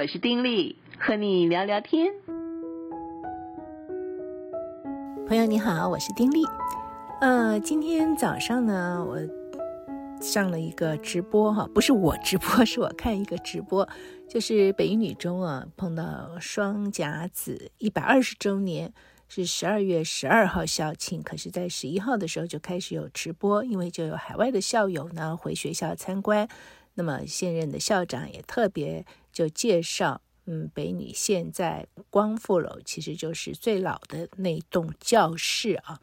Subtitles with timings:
[0.00, 2.12] 我是丁力，和你聊聊天。
[5.26, 6.44] 朋友你好，我是丁力。
[7.20, 9.18] 呃，今天早上呢，我
[10.22, 13.88] 上了一个直播哈，不是我直播， 是我看一个直播，
[14.28, 18.92] 就是北一女中啊碰到双甲子一百二十周年，
[19.26, 26.46] 是十二月十二号校庆，可是，在十一号的时候就开始有直播，因为就有海外的校友呢回学校参观，
[26.98, 30.20] 那么现任的校长也特别就介绍。
[30.50, 36.00] 嗯，北女现在光复楼其实就是最老的那栋教室啊，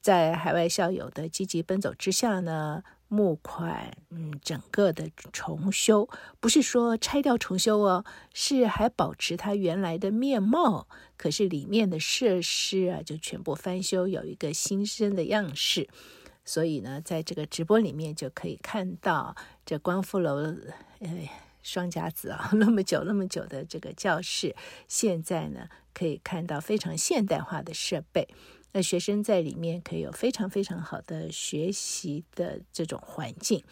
[0.00, 6.08] 在海外校友的积极奔走之下呢，募款，嗯，整个的重修，
[6.40, 15.88] 不是说拆掉重修哦，是还保持它原来的面貌，可是里面的设施啊，就全部翻修，有一个新生的样式，
[16.44, 20.42] 所以呢，在这个直播里面就可以看到这光复楼，
[21.00, 21.30] 哎。
[21.66, 24.54] 双甲子啊， 那么久那么久的这个教室，
[24.86, 28.28] 现在呢可以看到非常现代化的设备，
[28.72, 33.64] 那学生在里面可以有非常非常好的学习的这种环境。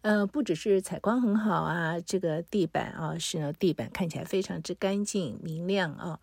[0.00, 6.20] 呃，不只是采光很好啊，这个地板啊，是呢，地板看起来非常之干净明亮啊，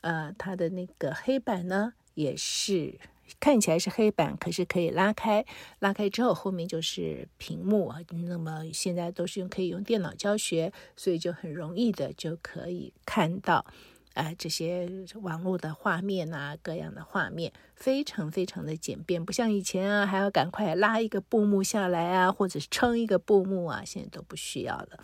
[0.00, 2.98] 呃，它的那个黑板呢也是。
[3.40, 5.44] 看起来是黑板，可是可以拉开，
[5.80, 7.98] 拉开之后后面就是屏幕啊。
[8.26, 13.66] 那么现在都是用可以用电脑教学，所以就很容易的就可以看到
[14.14, 14.88] 啊、这些
[15.20, 24.98] 网络的画面啊，各样的画面，非常非常的简便，不像以前啊还要赶快拉一个布幕下来啊，或者是撑一个布幕啊，现在都不需要了。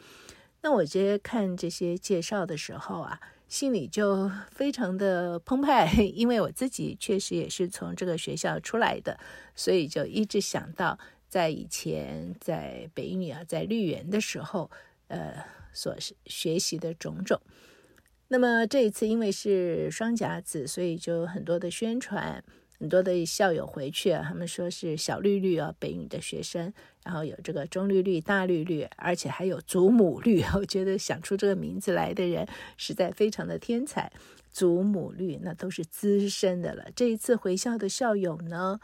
[0.62, 3.20] 那我觉得看这些介绍的时候啊。
[3.52, 9.20] 心里就非常的澎湃， 因为我自己确实也是从这个学校出来的，
[9.54, 14.70] 所以就一直想到在以前在北语啊，在绿园的时候，
[15.08, 15.94] 呃，所
[16.24, 17.38] 学习的种种。
[18.28, 22.42] 那么这一次因为是双甲子，所以就很多的宣传。
[22.82, 26.72] 很多的校友回去啊，他们说是小绿绿啊，北一女的学生，
[27.04, 30.42] 然后有这个中绿绿、大绿绿，而且还有祖母绿。
[30.58, 32.44] 我觉得想出这个名字来的人
[32.76, 34.10] 实在非常的天才。
[34.50, 36.86] 祖母绿那都是资深的了。
[36.96, 38.80] 这一次回校的校友呢，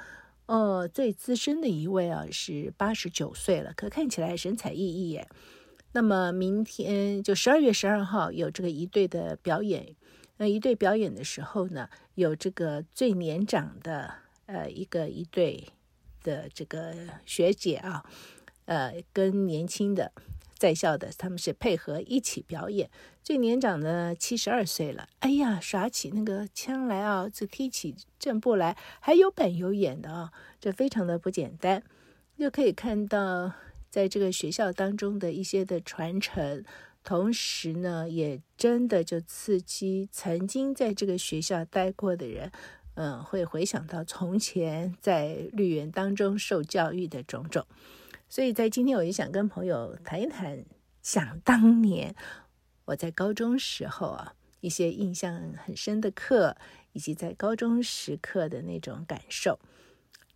[0.47, 5.27] 呃，最资深的一位啊是八十九岁了，可看起来神采奕奕耶。
[5.91, 9.97] 那么明天就十二月十二号有这个一队的表演。
[10.39, 14.15] 那一队表演的时候呢，有这个最年长的
[14.47, 15.69] 呃一个一队
[16.23, 16.95] 的这个
[17.27, 18.05] 学姐啊，
[18.65, 20.13] 呃跟年轻的
[20.57, 22.89] 在校的他们是配合一起表演。
[23.23, 31.83] 最年长的七十二岁了，哎呀，耍起那个枪来啊，这踢起正步来，还有板有眼的啊，这非常的不简单。
[32.39, 33.53] 就可以看到
[33.91, 36.65] 在这个学校当中的一些的传承。
[37.09, 42.53] 同时呢，也真的就刺激曾经在这个学校待过的人，
[42.97, 47.65] 嗯，会回想到从前在绿园当中受教育的种种。
[48.29, 50.67] 所以在今天，我也想跟朋友谈一谈，
[51.01, 52.15] 想当年
[52.85, 56.59] 我在高中时候啊，一些印象很深的课，
[56.93, 59.59] 以及在高中时刻的那种感受。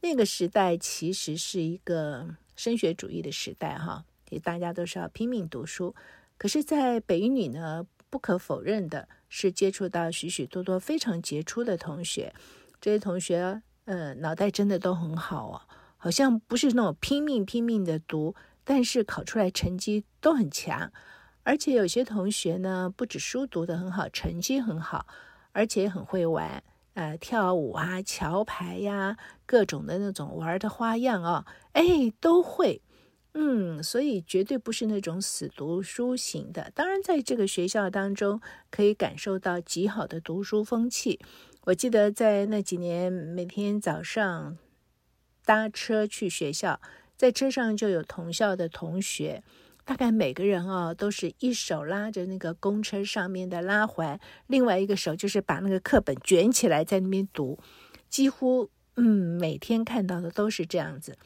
[0.01, 5.95] 那个时代其实是一个升学主义的时代，哈，也大家都是要拼命读书。
[6.43, 12.35] 可是，在北语里呢，不可否认的是接触到许许多多非常杰出的同学。
[12.81, 15.65] 这些同学，呃，脑袋真的都很好啊，
[15.97, 20.93] 好像不是那种拼命拼命的读，但是考出来成绩都很强。
[21.45, 25.07] 而且有些同学呢，不止书读得很好，成绩很好，
[25.53, 26.61] 而且很会玩，
[26.95, 29.17] 呃，跳舞啊、桥牌呀，
[29.47, 32.83] 各种的那种玩的花样啊，哎，都会。
[33.35, 36.71] 嗯，所以绝对不是那种死读书型的。
[36.75, 41.19] 当然，在这个学校当中，可以感受到极好的读书风气。
[41.65, 44.59] 我记得在那几年，每天早上
[45.47, 46.79] 搭车去学校，
[47.17, 49.43] 在车上就有同校的同学，
[49.85, 57.59] 大概每个人啊，都是一手拉着那个公车上面的拉环，另外一个手就是把那个课本卷起来在那边读。
[58.11, 61.17] 几乎，嗯，每天看到的都是这样子。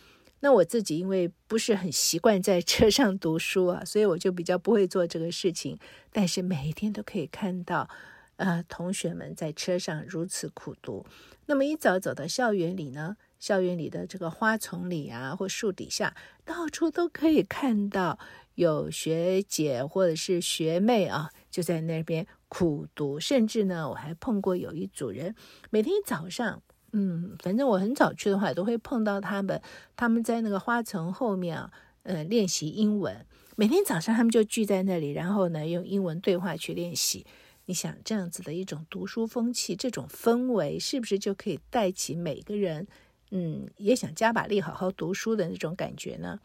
[0.41, 5.79] 那我自己因为不是很习惯在车上读书啊，所以我就比较不会做这个事情。
[6.12, 7.88] 但是每一天都可以看到，
[8.37, 11.06] 呃，同学们在车上如此苦读。
[11.47, 18.19] 那么一早走到校园里呢，校园里的这个花丛里啊，或树底下，到处都可以看到
[18.56, 23.19] 有学姐或者是学妹啊，就在那边苦读。
[23.19, 25.35] 甚至呢，我还碰过有一组人，
[25.71, 26.62] 每天一早上。
[26.93, 29.61] 嗯，反正我很早去的话，都会碰到他们。
[29.97, 31.71] 他们在那个花丛后面啊，
[32.05, 33.27] 呃，练习英文。
[33.56, 37.27] 每天早上他们就聚在那里，然后呢用英文对话去练习。
[37.67, 42.87] 你想这样子的一种读书风气，这种氛围，是不是就可以带起每个人，
[43.31, 46.38] 嗯，也想加把力好好读书的那种感觉呢？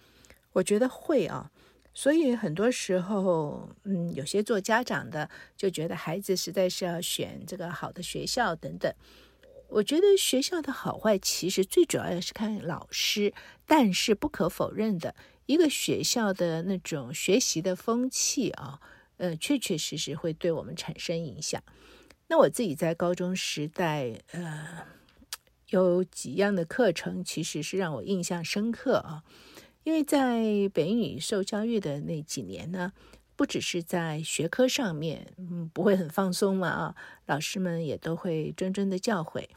[0.53, 1.51] 我觉得会啊。
[1.93, 8.91] 所以很多时候，嗯，有些做家长的就觉得孩子实在是要选这个好的学校等等。
[9.71, 13.33] 我觉得学校的好坏其实最主要的是看老师，
[13.65, 15.15] 但是不可否认的，
[15.45, 18.79] 一个学校的那种学习的风气啊。
[19.17, 21.61] 呃，确确实实会对我们产生影响。
[22.27, 24.85] 那我自己在高中时代，呃，
[25.69, 29.23] 有几样的课程其实是让我印象深刻啊。
[29.83, 32.93] 因为在北一女受教育的那几年呢，
[33.41, 36.95] 不只是在学科上面，嗯，不会很放松嘛啊，
[37.25, 39.47] 老师们也都会谆谆的教诲。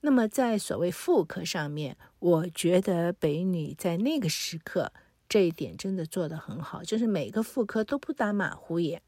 [0.00, 4.94] 那么在所谓副科上面，我觉得北女在那个时刻。
[5.28, 9.02] 这一点真的做得很好，就是每个副科都不打马虎眼。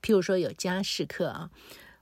[0.00, 1.50] 譬如说有家事课啊，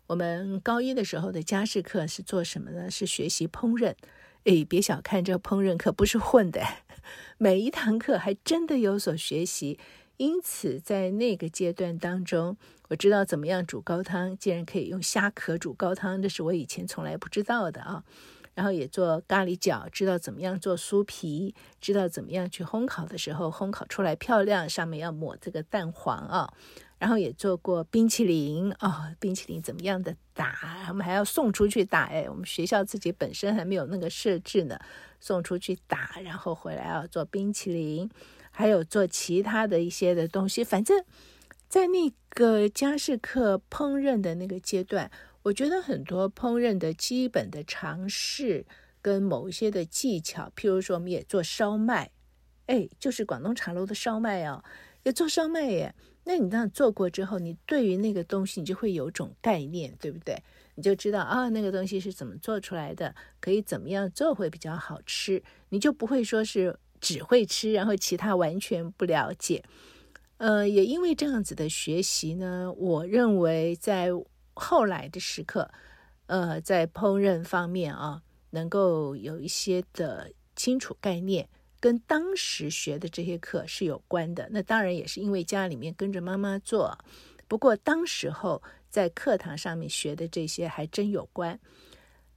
[0.07, 2.89] 我们高一的时候的家事课是做什么呢？
[2.89, 3.97] 是学习烹饪。
[4.45, 6.63] 哎，别小看这烹饪课，不是混的，
[7.39, 9.81] 每一堂课还真的有所学习。
[10.17, 12.57] 因此，在那个阶段当中，
[12.89, 18.03] 我知道怎么样煮高汤，竟然可以用虾壳煮高汤，这是我以前从来不知道的啊。
[18.55, 26.51] 然后也做咖喱饺，知道怎么样做酥皮，知道怎么样去烘烤的时候烘烤出来漂亮，上面要抹这个蛋黄啊。
[26.99, 34.79] 然后也做过冰淇淋哦，冰淇淋怎么样的打，我们还要送出去打哎，我们学校自己本身还没有那个设置呢，
[35.21, 38.09] 送出去打，然后回来要做冰淇淋，
[38.59, 40.65] 还有做其他的一些的东西。
[40.65, 41.05] 反正，
[41.69, 45.11] 在那个家事课烹饪的那个阶段。
[45.43, 48.65] 我觉得很多烹饪的基本的尝试
[49.03, 52.11] 跟某一些的技巧，譬如说我们也做烧麦，
[52.65, 54.65] 哎，就是广东茶楼的烧麦哦，
[55.05, 55.95] 也做烧麦耶。
[56.25, 60.43] 那你当做过之后，你对于那个东西，你就会有种概念，对不对？
[60.75, 69.65] 你就知道啊，那个东西是怎么做出来的，可以怎么样做会比较好吃，你就不会说是只会吃，然后其他完全不了解。
[70.39, 74.11] 呃，也因为这样子的学习呢，我认为在。
[74.59, 75.71] 后来的时刻，
[76.29, 78.23] 呃，在烹饪方面啊，
[78.53, 81.47] 能够有一些的清楚概念，
[81.79, 84.49] 跟当时学的这些课是有关的。
[84.51, 86.99] 那当然也是因为家里面跟着妈妈做，
[87.47, 91.61] 不过当时候在课堂上面学的这些还真有关。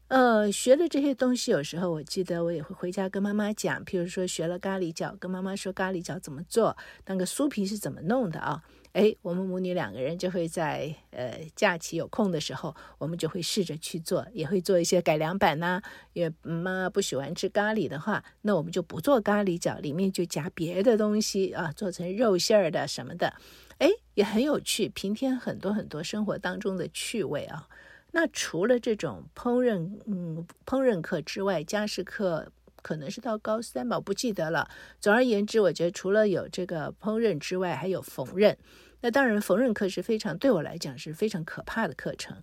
[0.10, 6.76] 呃，学的这些东西，有时候我记得我也会回家跟妈妈讲，譬如说学了咖喱饺，跟妈妈说咖喱饺怎么做，
[7.06, 8.64] 那个酥皮是怎么弄的啊？
[8.94, 15.80] 哎，我们母女两个人就会在呃假期有空的时候，我们就会试着去做，也会做一些改良版呐。
[16.14, 23.32] 因为妈妈不喜欢吃咖喱的话，那我们就不做咖喱饺，里面就夹别的东西啊，做成肉馅儿的什么的。
[23.78, 27.68] 哎，也很有趣，平添很多很多生活当中的趣味啊。
[28.12, 32.52] 那除了这种烹饪，嗯，烹饪课之外，家事课
[32.82, 34.68] 可能是到高三吧，我不记得了。
[35.00, 38.56] 总而言之，我觉得除了有这个烹饪之外，还有缝纫。
[39.02, 42.42] 那当然，缝纫课是非常对我来讲是非常可怕的课程，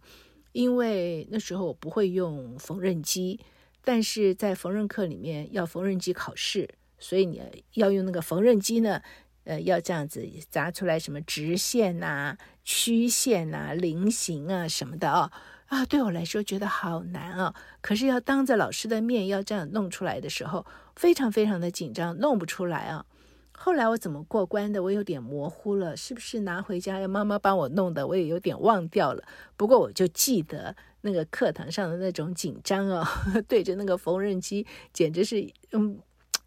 [0.52, 3.40] 因为那时候我不会用缝纫机，
[3.82, 7.42] 但是在缝纫课里面要缝纫机考试，所以你
[7.74, 9.02] 要用那个缝纫机呢，
[9.44, 15.32] 呃，要这样子砸出来什么直线呐、曲线呐、菱形啊什么的啊。
[15.67, 17.55] 啊，对我来说觉得好难啊！
[17.81, 23.05] 可是要当着老师的面要这样弄出来的时候，非常非常的紧张，弄不出来啊。
[23.51, 29.25] 后来我怎么过关的，我有点模糊了，是不是拿回家要妈妈帮我弄的，我也有点忘掉了。
[29.56, 33.05] 不过我就记得那个课堂上的那种紧张啊，
[33.49, 35.99] 对着那个缝纫机，简直是嗯，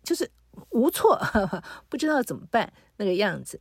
[0.02, 0.32] 就是
[0.70, 1.20] 无措，
[1.90, 3.60] 不知道怎么办那个样子。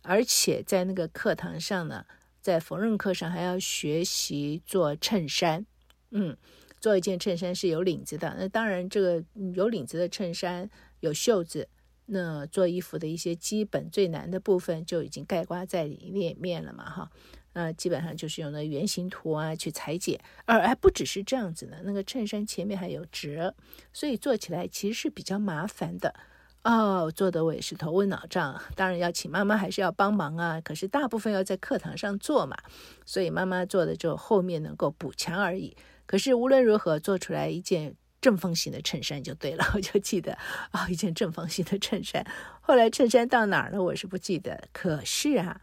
[0.00, 2.06] 而且在那个课堂上呢。
[2.44, 5.64] 在缝纫课上还要学习做衬衫，
[6.10, 6.36] 嗯，
[6.78, 8.36] 做一件衬衫是有领子的。
[8.38, 9.24] 那当然，这个
[9.54, 10.68] 有领子的衬衫
[11.00, 11.66] 有袖子，
[12.04, 17.10] 那做衣服的一些基本最难的部分就已经概括在里面面了嘛，哈。
[17.54, 21.78] 那基本上就是用那圆形图啊去裁剪，而还不只是这样子呢。
[21.82, 23.54] 那个衬衫前面还有折，
[23.90, 26.14] 所以做起来其实是比较麻烦的。
[26.64, 30.58] 哦，做的我也是头昏脑胀，当然要请妈妈还是要帮忙啊。
[30.62, 32.56] 可是大部分要在课堂上做嘛，
[33.04, 35.76] 所以妈妈做的就后面能够补强而已。
[36.06, 39.64] 可是无论如何，做出来一件正方形的衬衫就对了。
[39.76, 40.32] 我就记得、
[40.72, 42.26] 哦，一件正方形的衬衫。
[42.62, 44.68] 后来衬衫到哪儿了，我是不记得。
[44.72, 45.60] 可是啊，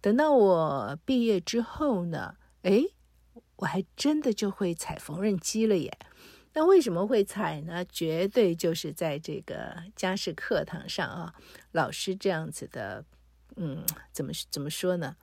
[0.00, 2.92] 等到我毕业之后呢，诶，
[3.54, 5.96] 我还真的就会踩缝纫机了耶。
[6.52, 7.84] 那为什么会踩呢？
[7.84, 11.32] 绝对就是在这个家事课堂上啊，
[11.70, 13.04] 老师这样子的，
[13.54, 15.16] 嗯，怎么怎么说呢？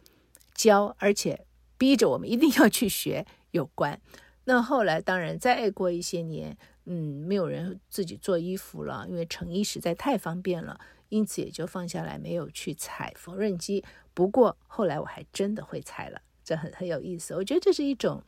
[0.53, 1.46] 教，而且
[1.77, 4.00] 逼着我们一定要去学有关。
[4.46, 6.96] 那后来当然再过一些年，嗯，
[7.27, 10.79] 没有人自己做衣服了，因为成衣实在太方便了，
[11.10, 13.84] 因此也就放下来，没有去踩缝纫机。
[14.13, 17.36] 不过后来我还真的会踩了，这很很有意思。
[17.36, 18.24] 我觉得这是一种，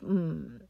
[0.00, 0.62] 嗯。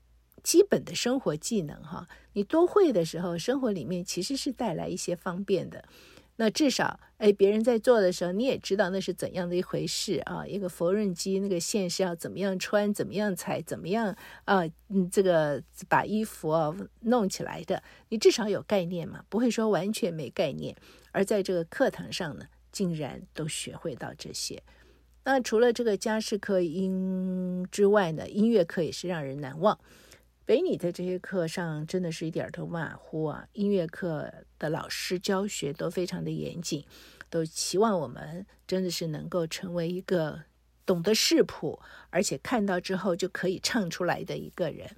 [0.43, 5.85] 基本的生活技能，哈，你多会的时候，生活里面其实是带来一些方便的。
[6.37, 10.45] 那至少，哎，别人在做的时候，你也知道那是怎样的一回事啊。
[10.47, 20.75] 一个缝纫机那个线是要怎么样穿，怎么样裁，怎么样啊，嗯，这个把衣服啊弄起来的，你至少有概念嘛，不会说完全没概念。
[21.13, 24.61] 而在这个课堂上呢，竟然都学会到这些。
[25.25, 29.79] 那除了这个家事课音之外呢，音乐课也是让人难忘。
[30.53, 33.49] 北女的这些课上真的是一点都不马虎啊！
[33.55, 36.85] 音乐课的老师教学都非常的严谨，
[37.31, 40.43] 都期望我们真的是能够成为一个
[40.85, 41.81] 懂得视谱，
[42.11, 44.91] 而且看到之后就可以唱出来的一个人。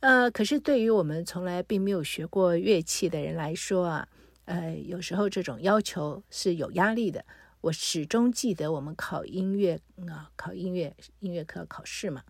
[0.00, 4.08] 呃，可是对于我们从来并没有学过乐器的人来说啊，
[4.44, 7.24] 呃，有时候这种要求是有压力的。
[7.62, 12.22] 我始终记得我们考音乐啊，考音乐音乐课考试嘛。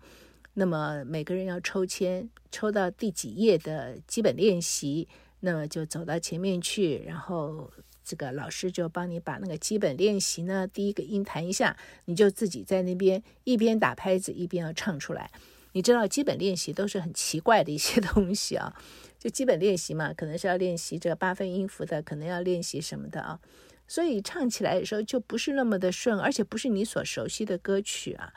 [0.55, 5.09] 那么每个人要抽签，抽到第几页的基本练习，
[5.41, 7.71] 那么就走到前面去，然后
[8.05, 15.31] 这个老师就帮你把那个基本练习呢，第一个音弹一下，你就自己在那边一边打拍子一边要唱出来。
[15.73, 18.73] 你知道基本练习都是很奇怪的一些 东西啊，
[19.19, 23.41] 就基本练习嘛，可能是要练习这八分音符的，可能要练习什么的啊，
[23.89, 28.33] 所以唱起来的时候就不是那么的顺，而且不是你所熟悉的歌曲啊。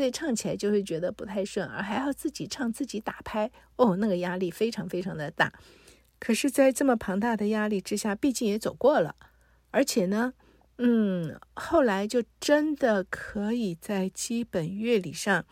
[0.00, 5.52] 所以唱起来就会觉得不太顺，而还要自己唱自己打拍，哦，那个压力非常非常的大。
[6.18, 9.14] 可是，在这么庞大的压力之下，毕竟也走过了，
[9.70, 10.32] 而且呢，
[10.78, 15.44] 嗯，后来就真的可以在基本乐理上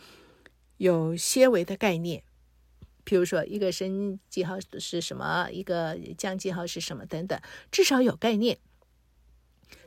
[0.79, 2.23] 有些微的概念，
[3.05, 7.39] 比如说一个升记号是什么，一个降记号是什么等等，
[7.71, 8.57] 至少有概念。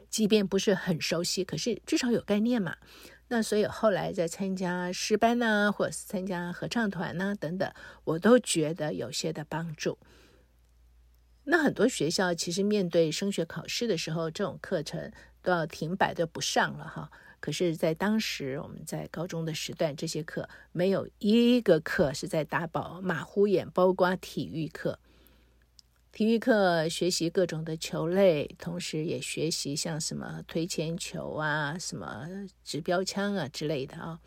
[0.08, 2.78] 即便不是很熟悉，可是至少有概念嘛。
[3.34, 7.74] 那所以后来在参加诗班呐，或者是参加合唱团呐等等，
[8.04, 9.98] 我都觉得有些的帮助。
[11.46, 17.10] 那很多学校其实面对升学考试的时候，这种课程都要停摆都不上了哈。
[17.40, 25.00] 可是，在当时我们在高中的时段，这些课没有一个课是在打饱马虎眼，包括体育课。
[26.12, 32.28] 体育课学习各种的球类，同时也学习像什么推铅球啊、什么
[32.66, 34.20] 掷标枪啊之类的啊。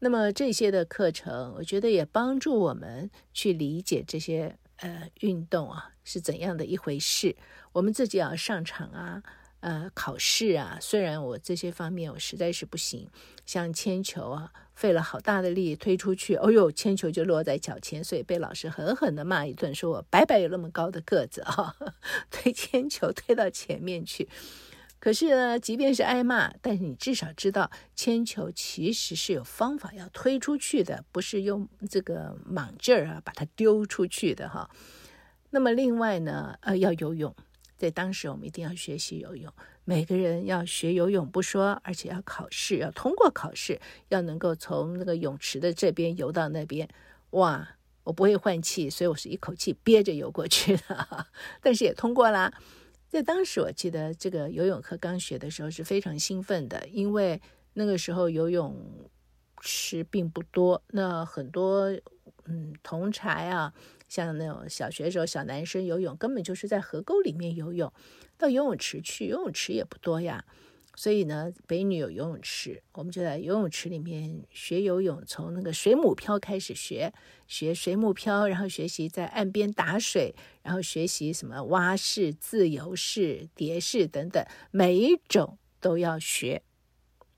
[0.00, 7.34] 那么这些的课程，我觉得也帮助我们去理解这些呃运动啊是怎样的一回事。
[7.72, 9.22] 我们自己要上场啊。
[9.60, 13.08] 呃，考试啊，虽然我这些方面我实在是不行，
[13.44, 21.76] 像铅球啊，费了好大的力推出去，哦呦，铅球就落在脚前，所以被老师狠狠地骂一顿，说我白白有那么高的个子啊，
[22.30, 24.28] 推铅球推到前面去。
[24.98, 34.70] 可是呢，即便是挨骂，但是你至少知道铅球其实是有方法要推出去的，不是用这个莽劲儿啊把它丢出去的哈。
[35.50, 37.34] 那么另外呢，呃，要游泳。
[37.80, 39.50] 在当时，我们一定要学习游泳。
[39.86, 46.86] 每个人要学游泳不说，而且要考试，要通过考试，要能够从那个泳池的这边游到那边。
[47.30, 47.66] 哇，
[48.04, 51.26] 我不会换气，所以我是一口气憋着游过去的，
[51.62, 52.52] 但是也通过啦。
[53.08, 57.40] 在当时，我记得这个游泳课刚学的时候是非常兴奋的，因为
[57.72, 58.76] 那个时候游泳
[59.62, 61.90] 池并不多，那很多
[62.44, 63.72] 嗯同才啊。
[64.10, 67.90] 像那种小学时候小男生游泳，根本就是在河沟里面游泳，
[68.36, 70.44] 到游泳池去，游泳池也不多呀。
[70.96, 77.14] 所以呢，北女有游泳池，我们就在游泳池里面学游泳，从那个水母漂开始学，
[77.46, 86.62] 学水母漂，然后学习在岸边打水，然后学习什么蛙式、自由式、蝶式等等，每一种都要学。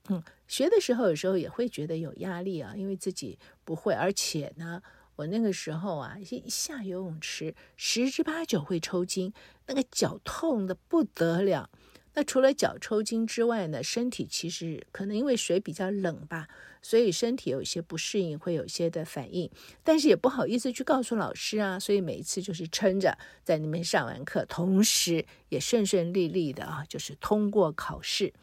[0.08, 4.82] 嗯，学的时候有时候也会觉得有压力啊，因为自己不会，而且呢。
[5.16, 9.32] 我那个时候啊，一下游泳池，十之八九会抽筋，
[9.66, 11.70] 那个脚痛得不得了。
[12.14, 16.46] 那除了脚抽筋之外呢，身体其实可能因为水比较冷吧，
[16.82, 19.50] 所以身体有一些不适应，会有一些的反应。
[19.82, 28.34] 但是也不好意思去告诉老师啊，所以每一次就是撑着在那边上完课，同时也顺顺利利的啊，就是通过考试。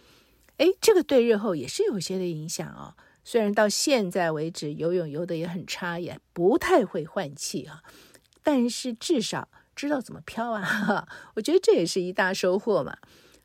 [0.58, 2.96] 哎，这个对日后也是有些的影响哦。
[3.24, 7.84] 虽然到现在为止游泳游得也很差，也不太会换气啊，
[8.42, 11.08] 但是至少知道怎么漂啊。
[11.36, 12.98] 我觉得这也是一大收获嘛。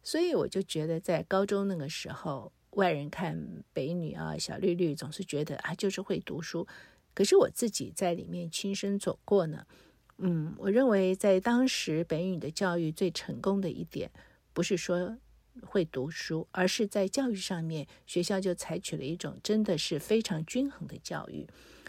[0.03, 6.67] 所以我就觉得，在高中那个时候，外人看北女啊，小绿绿总是觉得啊，就是会读书。
[7.15, 9.65] 可是我自己在里面亲身走过呢，
[10.19, 14.11] 嗯，我认为在当时北女的教育最成功的一点，
[14.53, 15.17] 不是说
[15.63, 21.47] 会读书，而是在教育上面，学校就采取了一种真的是非常均衡的教育。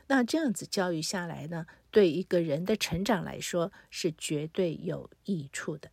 [0.07, 5.89] 那这样子教育下来呢，对一个人的成长来说是绝对有益处的。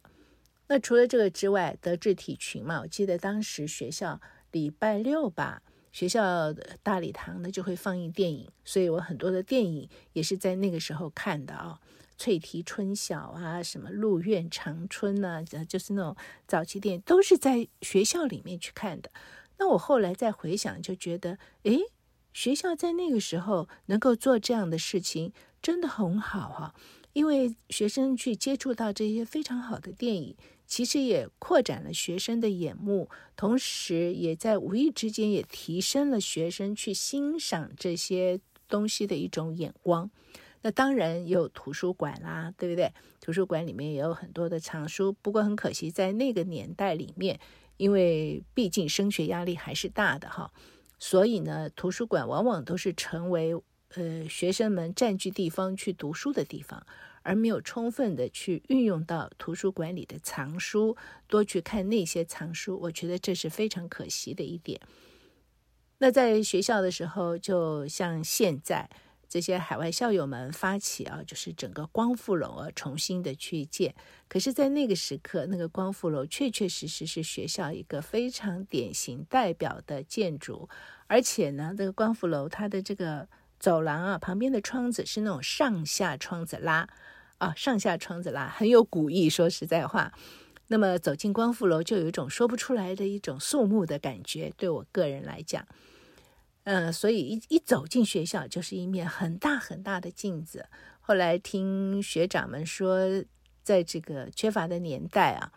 [0.68, 5.62] 那除了这个之外，德智体群嘛，我记得当时学校礼拜六吧，
[5.92, 11.78] 学校的大礼堂呢就会放映电影，所以我很多的电影也是在那个时候看的啊，
[12.16, 16.16] 《翠堤春晓》啊，什么《鹿苑长春》呐，就是那种
[16.46, 19.10] 早期电影，都是在学校里面去看的。
[19.58, 21.80] 那我后来再回想，就觉得，诶，
[22.32, 26.74] 学校在那个时候能够做这样的事情，真的很好哈，
[27.12, 30.36] 因为学生去接触到这些非常好的电影。
[30.64, 40.10] 其实也扩展了学生的眼目，同时也在无意之间也提升了学生去欣赏这些东西的一种眼光。
[40.62, 42.92] 那当然也有图书馆啦，对不对？
[43.20, 45.12] 图书馆里面也有很多的藏书。
[45.12, 47.38] 不过很可惜，在那个年代里面，
[47.76, 50.50] 因为毕竟升学压力还是大的哈，
[50.98, 53.54] 所以呢，图书馆往往都是成为
[53.94, 56.86] 呃学生们占据地方去读书的地方。
[57.24, 60.96] 而没有充分的去运用到图书馆里的藏书，
[61.28, 64.80] 多去看那些藏书，我觉得这是非常可惜的一点。
[65.98, 68.90] 那在学校的时候，就像现在
[69.32, 73.94] 这些海外校友们发起啊，就是整个光复楼啊重新的去建。
[74.28, 80.68] 可是，在那个时刻，那个光复楼确确实实是学校一个非常典型代表的建筑，
[81.06, 83.26] 而且呢，这个光复楼它的这个
[83.58, 86.86] 走廊啊旁边的窗子是那种上下窗子拉。
[87.38, 89.30] 啊，上下窗子拉，很有古意。
[89.30, 90.12] 说实在话，
[90.68, 94.52] 那么走进光复楼，就有一种说不出来的一种肃穆的感觉。
[94.56, 95.66] 对我个人来讲，
[96.64, 100.66] 嗯、呃，所以一一走进学校，就是一面很大很大的镜子。
[101.00, 103.24] 后来听学长们说，
[103.62, 105.52] 在这个缺乏的年代啊，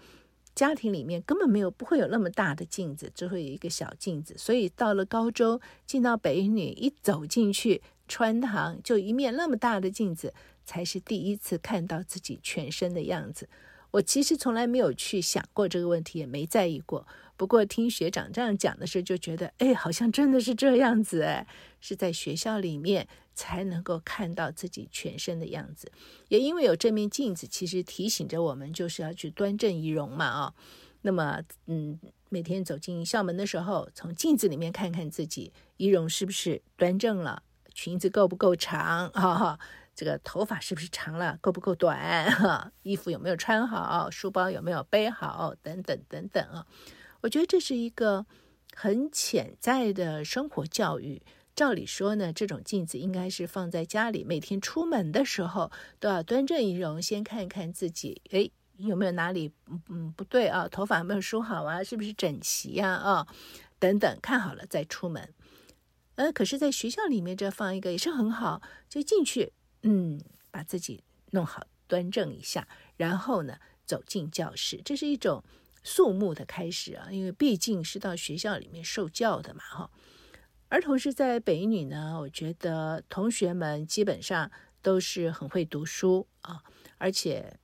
[0.55, 4.35] 家庭里面根本没有不会有那么大的镜子，只会有一个小镜子。
[4.37, 10.33] 所以到了高中，进到北女，一走进去，穿堂就一面那么大的镜子。
[10.67, 13.47] 才是第一次看到自己全身的样子。
[13.91, 17.05] 我其实从来没有去想过这个问题，也没在意过。
[17.37, 21.45] 不过听学长这样讲的时候，就觉得，哎，好像真的是这样子，哎，
[21.81, 25.91] 是在学校里面才能够看到自己全身的样子。
[26.29, 30.53] 也因为有这面镜子，其实提醒着我们，就是要去端正仪容嘛，啊。
[31.01, 37.43] 那么，嗯，每天走进校门的时候，从镜子里面看看自己仪容是不是端正了，
[37.73, 39.59] 裙子够不够长，哈哈。
[39.93, 42.29] 这个头发是不是长了，够不够短？
[42.29, 44.11] 哈，衣服有没有穿好？
[44.11, 45.55] 书包有没有背好？
[45.63, 46.65] 等等等等啊！
[47.25, 48.27] 我觉得这是一个
[48.75, 51.23] 很潜在的生活教育。
[51.55, 60.67] 照理说呢，这种镜子应该是放在家里，每天出门的时候都要端正仪容，先看看自己，哎，有没有哪里嗯嗯不对啊？
[60.67, 61.83] 头发有没有梳好啊？
[61.83, 62.89] 是不是整齐呀？
[62.89, 63.27] 啊，
[63.79, 65.33] 等等，看好了再出门。
[66.15, 69.53] 呃，可是，在学校里面这放一个也是很好，就进去。
[69.81, 75.43] 嗯，把自己弄好，端正一下，然后呢，走进教室，这是一种
[75.85, 79.91] 肃穆的开始啊，因为毕竟是到学校里面受教的嘛，哈。
[80.67, 86.63] 而同时在北一女呢，我觉得同学们基本上都是很会读书啊，
[86.97, 87.57] 而且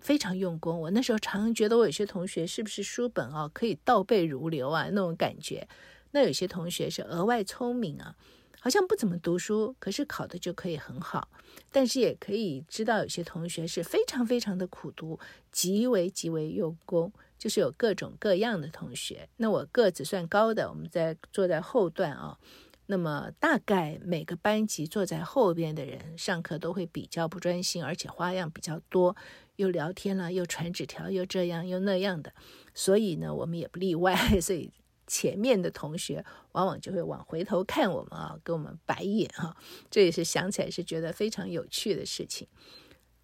[0.00, 0.80] 非常用功。
[0.80, 5.66] 我那时候常觉得，我有些同学是不是书本啊可以倒背如流啊那种感觉。
[6.10, 8.16] 那有些同学是额外聪明啊。
[8.64, 11.28] 好像不怎么读书，可是考的就可以很好。
[11.72, 15.18] 但是也可以知道，有些同学是非常非常的苦读，
[15.50, 19.28] 极为极为用功，就是有各种各样的同学。
[19.38, 22.38] 那我个子算高的，我们在坐在后段啊。
[22.86, 29.16] 那么大概每个班级坐在后边的人上课都会比较不专心，而且花样比较多，
[29.56, 32.32] 又聊天了，又传纸条，又这样又那样的。
[32.74, 34.14] 所以呢，我们也不例外。
[34.40, 34.70] 所以。
[35.08, 39.54] 前面的同学往往就会往回头看我们啊，给我们白眼啊，
[39.90, 42.48] 这也是想起来是觉得非常有趣的事情。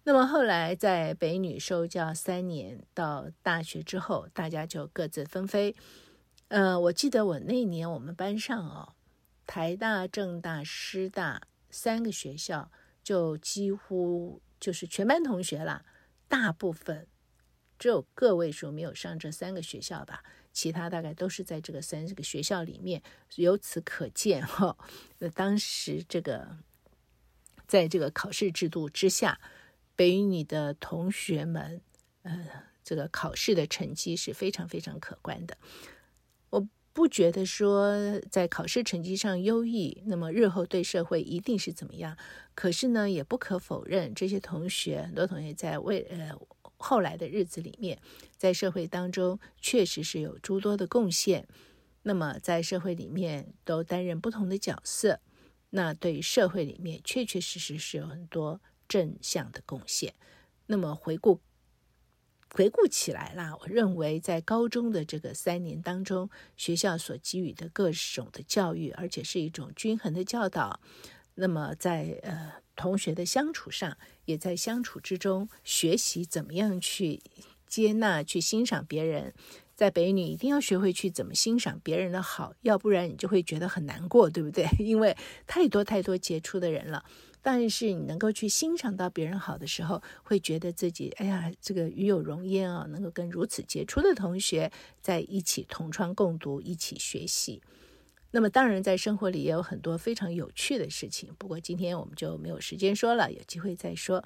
[0.03, 5.75] 那么后来在北女受教三年，到大学之后，大家就各自纷飞。
[6.47, 8.95] 呃，我记得我那年我们班上哦，
[9.45, 12.71] 台大、政大、师大三个学校，
[13.03, 15.85] 就几乎就是全班同学啦，
[16.27, 17.05] 大部分
[17.77, 20.23] 只有个位数没有上这三个学校吧。
[20.51, 23.03] 其他大概都是在这个三这个学校里面。
[23.35, 24.75] 由此可见，哈，
[25.19, 26.57] 那当时这个
[27.67, 29.39] 在这个考试制度之下，
[29.99, 31.81] 北一女的同学们，
[32.21, 32.47] 呃，
[32.85, 35.57] 这个考试的成绩是非常非常可观的。
[36.51, 42.17] 我不觉得说在考试成绩上优异，那么日后对社会一定是怎么样？
[42.55, 46.31] 可是呢，也不可否认，这些同学很多同学在未呃
[46.77, 47.99] 后来的日子里面，
[48.37, 51.45] 在社会当中确实是有诸多的贡献。
[52.03, 55.19] 那么在社会里面都担任不同的角色，
[55.71, 60.13] 那对于社会里面确确实实是有很多正向的贡献。
[60.65, 61.39] 那么回顾。
[62.51, 70.79] 回顾起来啦，我认为在高中的这个三年当中，学校所给予的各种的教育，而且是一种均衡的教导。
[71.35, 77.21] 那么在呃同学的相处上，也在相处之中学习怎么样去
[77.67, 79.35] 接纳、去欣赏别人。
[79.75, 84.65] 在北女一定要学会去怎么欣赏别人的好，要不然你就会觉得很难过，对不对？
[84.83, 87.05] 因为太多太多杰出的人了。
[87.41, 94.71] 但是你能够去欣赏到别人好的时候，会觉得自己哎呀，这个与有荣焉啊，能够跟如此杰出的同学
[95.01, 97.61] 在一起同窗共读，一起学习。
[98.31, 101.33] 那么当然，在生活里也有很多非常有趣的事情。
[101.37, 104.23] 不过今天我们就没有时间说了，有机会再说。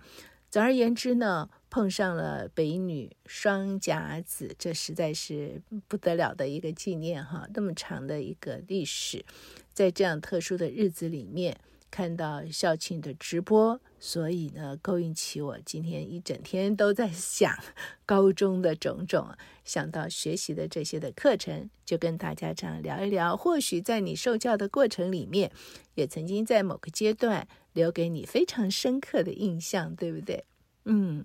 [0.49, 9.23] 总而言之呢，碰上了北女双甲子，这实在是不得了的一个纪念哈，那么长的一个历史，
[9.71, 11.57] 在这样特殊的日子里面。
[11.93, 17.55] 看到校庆的直播，所以呢，勾引起我今天一整天都在想
[18.03, 19.29] 高中的种种，
[19.63, 23.37] 想到学习的这些的课程，就跟大家这样聊一聊。
[23.37, 25.51] 或许在你受教的过程里面，
[25.93, 30.43] 也曾经在某个阶段留给你非常深刻的印象，对不对？
[30.85, 31.23] 嗯，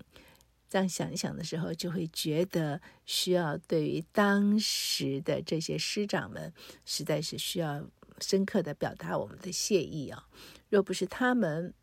[0.69, 6.53] 这样想一想的时候，就会觉得需要对于当时的这些师长们，
[6.85, 7.83] 实在是需要
[8.19, 10.27] 深刻的表达我们的谢意啊。
[10.69, 11.73] 若不是他们，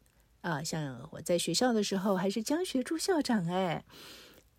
[0.40, 3.85] 啊，像我在学校的时候还是江学柱校长哎，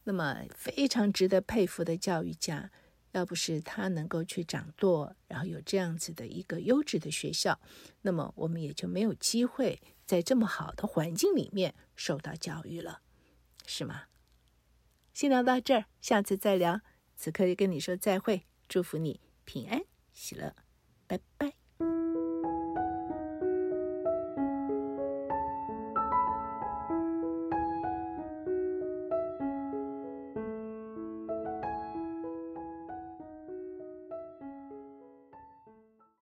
[0.04, 2.70] 那么非常值得佩服的教育家，
[3.14, 7.60] 要不是他能够去掌舵，然后有这样子的一个优质的学校，
[8.02, 13.02] 那么我们也就没有机会在这么好的环境里面受到教育了，
[13.66, 14.04] 是吗？
[15.14, 16.82] 先聊到这儿，下次再聊。
[17.16, 19.82] 此刻就跟你说再会，祝福你平安
[20.14, 20.54] 喜乐，
[21.08, 21.57] 拜拜。